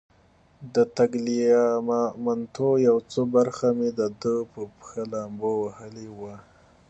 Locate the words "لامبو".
5.11-5.51